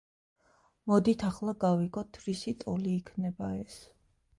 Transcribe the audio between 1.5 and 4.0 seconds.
გავიგოთ რისი ტოლი იქნება ეს.